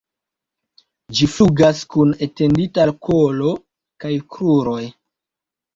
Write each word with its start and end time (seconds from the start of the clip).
Ĝi 1.19 1.27
flugas 1.33 1.83
kun 1.97 2.15
etendita 2.29 2.89
kolo 3.09 3.53
kaj 4.07 4.17
kruroj. 4.35 4.85